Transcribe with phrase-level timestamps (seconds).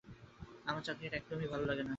[0.65, 1.89] আমার চাকরিটা একদমই ভালো লাগে না।